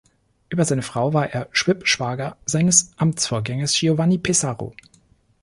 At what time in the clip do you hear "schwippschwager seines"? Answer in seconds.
1.51-2.91